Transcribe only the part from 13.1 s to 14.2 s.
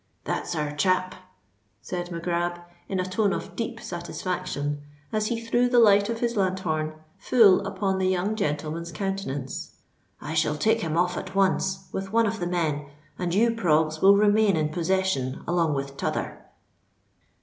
and you, Proggs, will